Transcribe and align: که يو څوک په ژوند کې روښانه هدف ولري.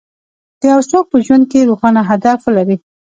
که 0.59 0.65
يو 0.73 0.81
څوک 0.91 1.05
په 1.11 1.17
ژوند 1.25 1.43
کې 1.51 1.67
روښانه 1.69 2.01
هدف 2.09 2.39
ولري. 2.43 2.77